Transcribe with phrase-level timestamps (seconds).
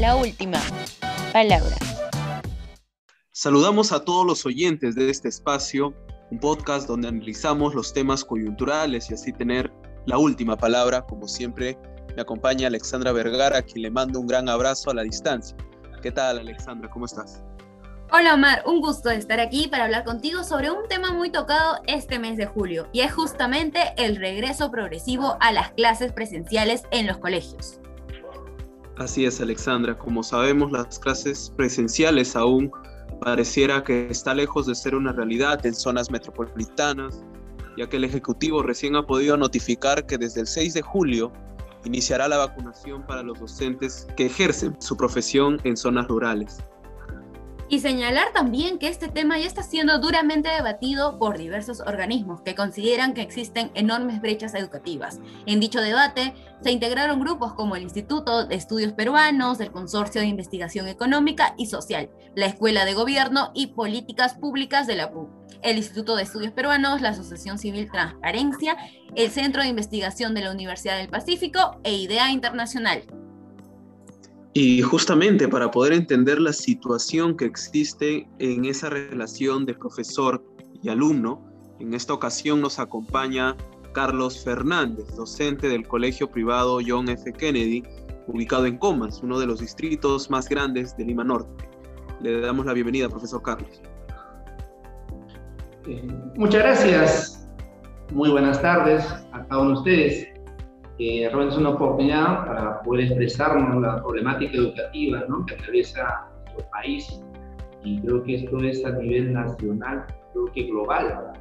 [0.00, 0.58] la última
[1.30, 1.76] palabra.
[3.32, 5.94] Saludamos a todos los oyentes de este espacio,
[6.30, 9.70] un podcast donde analizamos los temas coyunturales y así tener
[10.06, 11.02] la última palabra.
[11.02, 11.78] Como siempre,
[12.16, 15.54] me acompaña Alexandra Vergara, a quien le mando un gran abrazo a la distancia.
[16.02, 16.88] ¿Qué tal, Alexandra?
[16.90, 17.42] ¿Cómo estás?
[18.10, 22.18] Hola Omar, un gusto estar aquí para hablar contigo sobre un tema muy tocado este
[22.18, 27.18] mes de julio y es justamente el regreso progresivo a las clases presenciales en los
[27.18, 27.80] colegios.
[29.00, 29.96] Así es, Alexandra.
[29.96, 32.70] Como sabemos, las clases presenciales aún
[33.22, 37.24] pareciera que está lejos de ser una realidad en zonas metropolitanas,
[37.78, 41.32] ya que el Ejecutivo recién ha podido notificar que desde el 6 de julio
[41.86, 46.58] iniciará la vacunación para los docentes que ejercen su profesión en zonas rurales.
[47.72, 52.56] Y señalar también que este tema ya está siendo duramente debatido por diversos organismos que
[52.56, 55.20] consideran que existen enormes brechas educativas.
[55.46, 60.26] En dicho debate se integraron grupos como el Instituto de Estudios Peruanos, el Consorcio de
[60.26, 65.28] Investigación Económica y Social, la Escuela de Gobierno y Políticas Públicas de la PU,
[65.62, 68.76] el Instituto de Estudios Peruanos, la Asociación Civil Transparencia,
[69.14, 73.04] el Centro de Investigación de la Universidad del Pacífico e IDEA Internacional.
[74.52, 80.44] Y justamente para poder entender la situación que existe en esa relación de profesor
[80.82, 81.44] y alumno,
[81.78, 83.56] en esta ocasión nos acompaña
[83.92, 87.32] Carlos Fernández, docente del Colegio Privado John F.
[87.32, 87.84] Kennedy,
[88.26, 91.68] ubicado en Comas, uno de los distritos más grandes de Lima Norte.
[92.20, 93.80] Le damos la bienvenida, profesor Carlos.
[95.86, 96.06] Eh,
[96.36, 97.48] muchas gracias.
[98.12, 100.29] Muy buenas tardes a cada uno de ustedes
[101.00, 105.46] que realmente es una oportunidad para poder expresarnos la problemática educativa ¿no?
[105.46, 107.22] que atraviesa nuestro país.
[107.82, 111.32] Y creo que esto es a nivel nacional, creo que global.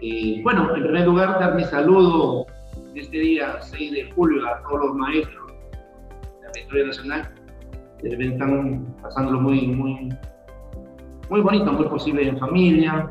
[0.00, 2.46] Eh, bueno, en primer lugar, dar mi saludo
[2.90, 5.52] en este día 6 de julio a todos los maestros
[6.40, 7.34] de la historia nacional
[8.00, 10.08] que están pasándolo muy, muy,
[11.28, 13.10] muy bonito, muy posible en familia,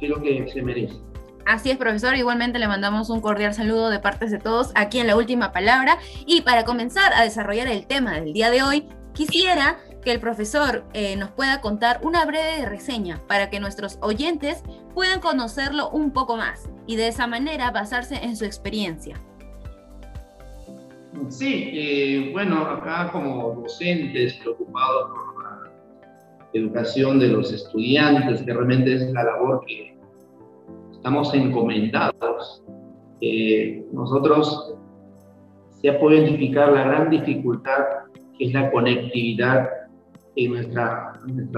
[0.00, 1.05] lo que se merece.
[1.46, 2.16] Así es, profesor.
[2.16, 5.98] Igualmente le mandamos un cordial saludo de partes de todos aquí en la última palabra.
[6.26, 10.84] Y para comenzar a desarrollar el tema del día de hoy, quisiera que el profesor
[10.92, 14.62] eh, nos pueda contar una breve reseña para que nuestros oyentes
[14.92, 19.20] puedan conocerlo un poco más y de esa manera basarse en su experiencia.
[21.28, 25.72] Sí, eh, bueno, acá como docentes preocupados por la
[26.52, 29.95] educación de los estudiantes, que realmente es la labor que
[31.06, 32.64] estamos encomendados.
[33.92, 34.74] Nosotros
[35.70, 37.84] se ha podido identificar la gran dificultad
[38.36, 39.68] que es la conectividad
[40.34, 41.12] en nuestra,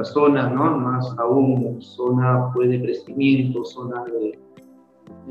[0.05, 0.77] zona, ¿no?
[0.77, 4.39] más aún zona pues, de crecimiento, zona de,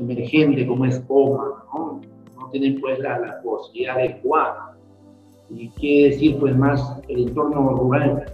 [0.00, 2.00] emergente como es Coma, ¿no?
[2.36, 4.76] no tienen pues la, la posibilidad adecuada.
[5.48, 8.24] Y qué decir pues más el entorno rural.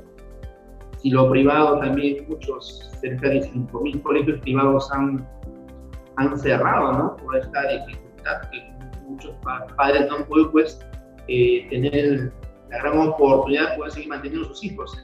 [0.96, 5.28] Si lo privado también, muchos, cerca de 5.000 colegios privados han
[6.16, 7.16] han cerrado, ¿no?
[7.16, 8.72] Por esta dificultad que
[9.06, 9.34] muchos
[9.76, 10.80] padres no han pues,
[11.28, 12.32] eh, tener
[12.70, 14.96] la gran oportunidad de poder seguir manteniendo sus hijos.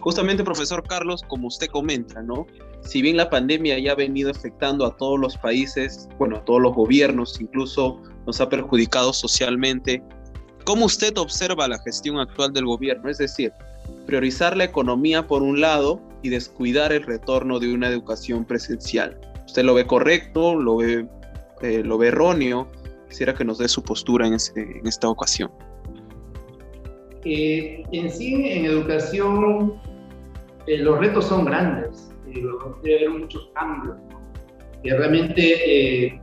[0.00, 2.46] Justamente, profesor Carlos, como usted comenta, ¿no?
[2.80, 6.60] Si bien la pandemia ya ha venido afectando a todos los países, bueno, a todos
[6.60, 10.02] los gobiernos, incluso nos ha perjudicado socialmente,
[10.64, 13.08] ¿cómo usted observa la gestión actual del gobierno?
[13.08, 13.52] Es decir,
[14.06, 19.18] priorizar la economía por un lado y descuidar el retorno de una educación presencial.
[19.46, 20.54] ¿Usted lo ve correcto?
[20.54, 21.06] ¿Lo ve,
[21.62, 22.68] eh, lo ve erróneo?
[23.08, 25.50] Quisiera que nos dé su postura en, en esta ocasión.
[27.24, 29.80] Eh, en sí, en educación,
[30.66, 32.12] eh, los retos son grandes.
[32.82, 33.96] debe haber muchos cambios.
[34.82, 36.20] Que realmente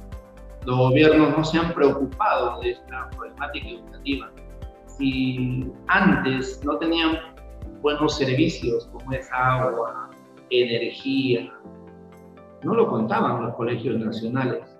[0.65, 4.31] los gobiernos no se han preocupado de esta problemática educativa.
[4.97, 7.19] Si antes no tenían
[7.81, 10.09] buenos servicios como es agua,
[10.49, 11.51] energía,
[12.63, 14.77] no lo contaban los colegios nacionales.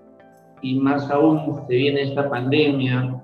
[0.62, 3.22] Y más aún se viene esta pandemia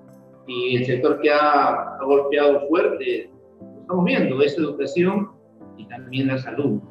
[0.48, 3.30] y el sector que ha, golpeado fuerte,
[3.62, 5.30] lo estamos viendo, es educación
[5.78, 6.82] y también la salud.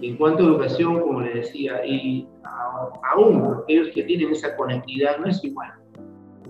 [0.00, 2.28] en cuanto a educación, como le decía, y
[3.12, 5.72] aún aquellos que tienen esa conectividad no es igual.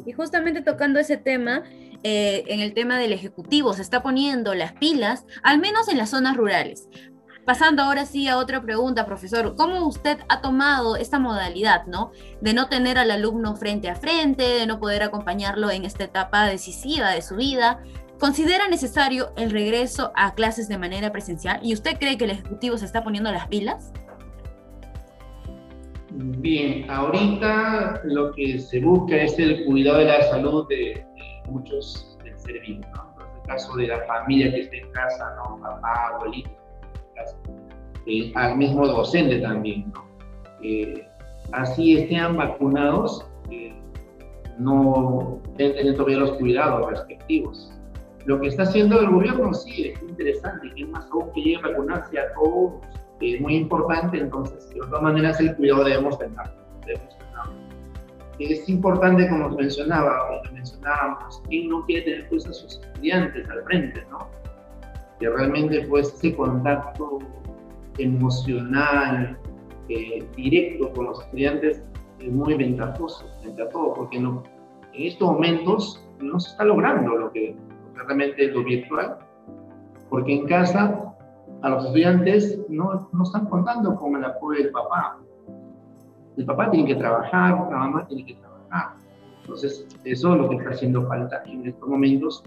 [0.05, 1.63] Y justamente tocando ese tema,
[2.03, 6.11] eh, en el tema del Ejecutivo se está poniendo las pilas, al menos en las
[6.11, 6.89] zonas rurales.
[7.47, 12.11] Pasando ahora sí a otra pregunta, profesor, ¿cómo usted ha tomado esta modalidad, ¿no?
[12.41, 16.47] De no tener al alumno frente a frente, de no poder acompañarlo en esta etapa
[16.47, 17.85] decisiva de su vida.
[18.19, 21.61] ¿Considera necesario el regreso a clases de manera presencial?
[21.63, 23.93] ¿Y usted cree que el Ejecutivo se está poniendo las pilas?
[26.11, 31.07] Bien, ahorita lo que se busca es el cuidado de la salud de,
[31.49, 32.61] muchos del ser
[32.93, 33.15] ¿no?
[33.47, 35.61] caso de la familia que está en casa, ¿no?
[35.61, 36.51] Papá, abuelito,
[38.07, 40.05] eh, al mismo docente también, ¿no?
[40.63, 41.07] Eh,
[41.53, 43.75] así estén vacunados, eh,
[44.59, 47.73] no deben todavía los cuidados respectivos.
[48.25, 51.69] Lo que está haciendo el gobierno sí es interesante, que más aún que llegue a
[51.69, 52.75] vacunarse a todos,
[53.21, 56.37] es muy importante, entonces de todas maneras el cuidado debemos tener.
[56.87, 57.17] Debemos
[58.39, 63.63] Es importante, como mencionaba, como mencionábamos, ¿quién no quiere tener pues a sus estudiantes al
[63.65, 64.29] frente, no?
[65.19, 67.21] Que realmente pues ese contacto
[67.99, 69.39] emocional,
[69.89, 71.83] eh, directo con los estudiantes
[72.19, 74.43] es muy ventajoso frente a todo, porque en
[74.95, 77.57] estos momentos no se está logrando lo que,
[77.95, 79.19] realmente es lo virtual,
[80.11, 81.15] porque en casa
[81.63, 85.19] a los estudiantes no, no están contando con el apoyo del papá.
[86.37, 88.97] El papá tiene que trabajar, la mamá tiene que trabajar.
[89.41, 92.45] Entonces, eso es lo que está haciendo falta en estos momentos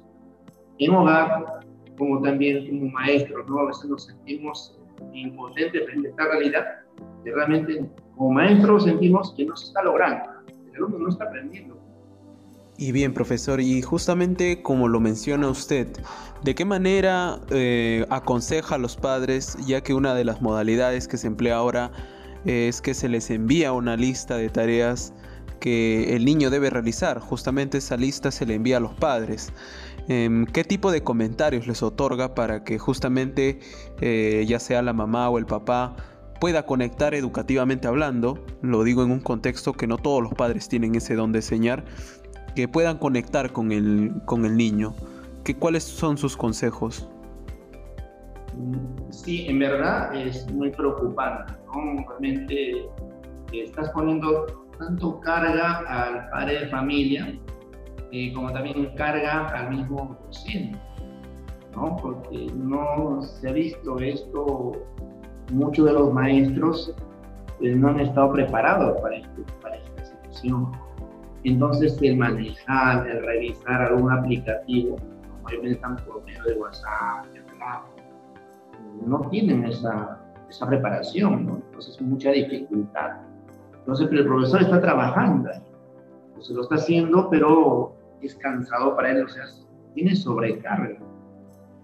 [0.77, 1.61] en hogar,
[1.97, 3.59] como también como maestros, ¿no?
[3.59, 4.78] A veces nos sentimos
[5.13, 6.65] impotentes frente a esta realidad
[7.23, 7.85] que realmente
[8.15, 11.79] como maestros sentimos que no se está logrando, el alumno no está aprendiendo.
[12.77, 15.87] Y bien, profesor, y justamente como lo menciona usted,
[16.43, 21.17] ¿de qué manera eh, aconseja a los padres, ya que una de las modalidades que
[21.17, 21.91] se emplea ahora
[22.45, 25.13] es que se les envía una lista de tareas
[25.59, 27.19] que el niño debe realizar?
[27.19, 29.51] Justamente esa lista se le envía a los padres.
[30.09, 33.59] Em, ¿Qué tipo de comentarios les otorga para que justamente
[34.01, 35.95] eh, ya sea la mamá o el papá
[36.41, 40.95] pueda conectar educativamente hablando, lo digo en un contexto que no todos los padres tienen
[40.95, 41.85] ese don de enseñar,
[42.55, 44.95] que puedan conectar con el, con el niño.
[45.43, 47.07] ¿Qué, ¿Cuáles son sus consejos?
[49.11, 51.53] Sí, en verdad es muy preocupante.
[51.67, 52.03] ¿no?
[52.09, 52.89] Realmente
[53.53, 57.39] estás poniendo tanto carga al padre de familia
[58.11, 60.79] eh, como también carga al mismo docente.
[61.75, 61.95] ¿no?
[61.97, 64.71] Porque no se ha visto esto
[65.51, 66.93] muchos de los maestros
[67.57, 70.71] pues, no han estado preparados para, este, para esta situación.
[71.43, 74.97] Entonces, el manejar, el revisar algún aplicativo,
[75.43, 77.25] como están por medio de WhatsApp,
[79.05, 80.19] no tienen esa,
[80.49, 81.55] esa preparación, ¿no?
[81.55, 83.17] entonces mucha dificultad.
[83.79, 85.49] Entonces, pero el profesor está trabajando,
[86.39, 89.45] se lo está haciendo, pero es cansado para él, o sea,
[89.93, 90.97] tiene sobrecarga.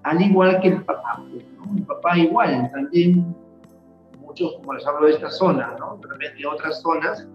[0.04, 1.78] Al igual que el papá, pues, ¿no?
[1.78, 3.36] el papá igual, también
[4.36, 5.98] como les hablo de esta zona, ¿no?
[5.98, 7.28] De repente otras zonas,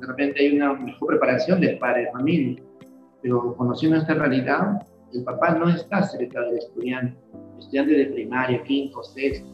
[0.00, 1.78] de repente hay una mejor preparación de
[2.12, 2.62] familia,
[3.22, 7.16] pero conociendo esta realidad, el papá no está cerca del estudiante,
[7.58, 9.48] estudiantes de primaria, quinto, sexto,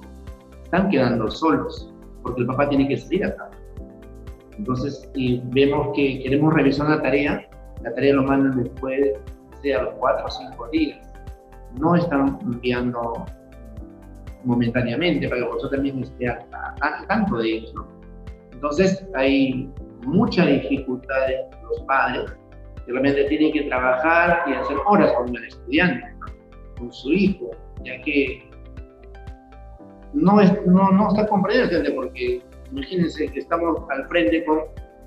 [0.64, 1.92] están quedando solos,
[2.22, 3.50] porque el papá tiene que salir acá.
[4.56, 7.47] Entonces, si vemos que queremos revisar la tarea,
[7.82, 9.12] la tarea lo mandan después,
[9.62, 10.98] sea los cuatro o cinco días.
[11.78, 13.26] No están enviando
[14.44, 17.86] momentáneamente para que vosotros también esté al, tanto de eso.
[18.52, 19.70] Entonces hay
[20.06, 22.32] mucha dificultad de los padres
[22.84, 26.06] que realmente tienen que trabajar y hacer horas con el estudiante,
[26.78, 27.50] con su hijo,
[27.84, 28.48] ya que
[30.14, 32.42] no, es, no, no está comprendiendo, porque
[32.72, 34.60] imagínense que estamos al frente con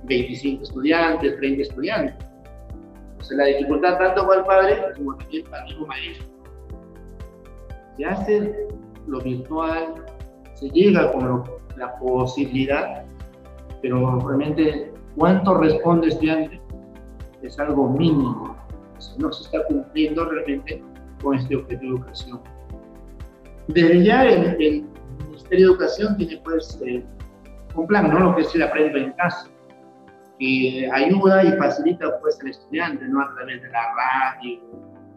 [0.04, 2.31] 25 estudiantes, 30 estudiantes.
[3.32, 6.28] Entonces la dificultad tanto para el padre como también para el mismo maestro.
[7.96, 8.68] Se hace
[9.08, 10.06] lo virtual,
[10.56, 11.44] se llega con
[11.78, 13.06] la posibilidad,
[13.82, 16.62] pero realmente cuánto responde estudiante
[17.42, 18.56] es algo mínimo.
[19.18, 20.84] No se está cumpliendo realmente
[21.24, 22.42] con este objetivo de educación.
[23.68, 24.86] Desde ya el,
[25.28, 27.04] Ministerio de Educación tiene pues eh,
[27.76, 28.20] un plan, ¿no?
[28.20, 29.50] Lo que es el aprendo en casa,
[30.42, 33.22] que ayuda y facilita pues al estudiante, ¿no?
[33.22, 34.60] A través de la radio,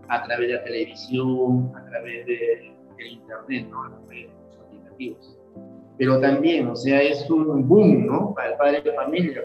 [0.08, 3.84] a través de la televisión, a través de el Internet, ¿no?
[3.84, 4.00] Los
[4.66, 5.38] aplicativos.
[5.96, 8.34] Pero también, o sea, es un boom, ¿no?
[8.34, 9.42] Para el padre de familia,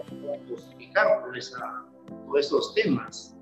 [0.49, 1.85] justificar por esa,
[2.25, 3.37] todos esos temas.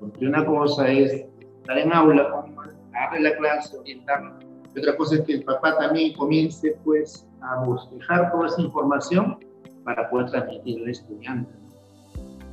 [0.00, 2.46] Porque una cosa es estar en aula,
[2.90, 4.40] darle la clase, orientarlo.
[4.74, 9.38] Y otra cosa es que el papá también comience, pues, a buscar toda esa información
[9.84, 11.65] para poder transmitirle al estudiante.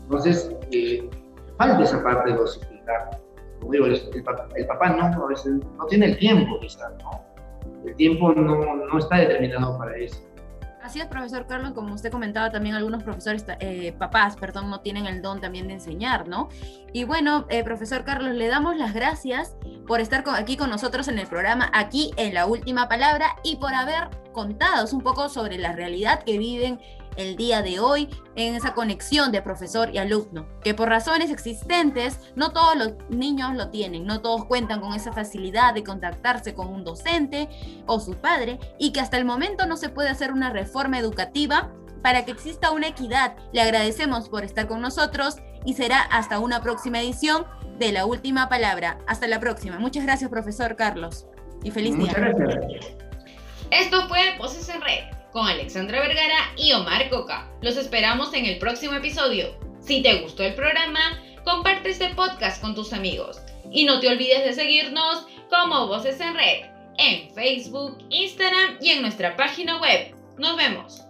[0.04, 1.10] Entonces, eh,
[1.58, 3.24] falta esa parte de dosificar
[3.72, 7.24] el, papá, no, a veces no tiene el tiempo quizás, ¿no?
[7.86, 10.22] El tiempo no, no está determinado para eso.
[10.84, 15.06] Así es, profesor Carlos, como usted comentaba, también algunos profesores, eh, papás, perdón, no tienen
[15.06, 16.50] el don también de enseñar, ¿no?
[16.92, 19.56] Y bueno, eh, profesor Carlos, le damos las gracias
[19.88, 23.74] por estar aquí con nosotros en el programa, aquí en La Última Palabra, y por
[23.74, 26.82] haber contado un poco sobre la realidad que viven
[27.18, 32.20] el día de hoy en esa conexión de profesor y alumno, que por razones existentes
[32.36, 36.68] no todos los niños lo tienen, no todos cuentan con esa facilidad de contactarse con
[36.68, 37.50] un docente
[37.86, 41.72] o su padre y que hasta el momento no se puede hacer una reforma educativa
[42.02, 43.36] para que exista una equidad.
[43.54, 47.46] Le agradecemos por estar con nosotros y será hasta una próxima edición
[47.80, 49.00] de La Última Palabra.
[49.08, 49.80] Hasta la próxima.
[49.80, 51.26] Muchas gracias, profesor Carlos.
[51.64, 52.34] Y feliz Muchas día.
[52.34, 52.96] gracias.
[53.72, 57.50] Esto fue Voces en Red con Alexandra Vergara y Omar Coca.
[57.62, 59.58] Los esperamos en el próximo episodio.
[59.82, 63.42] Si te gustó el programa, comparte este podcast con tus amigos.
[63.72, 69.02] Y no te olvides de seguirnos como Voces en Red en Facebook, Instagram y en
[69.02, 70.16] nuestra página web.
[70.38, 71.03] Nos vemos.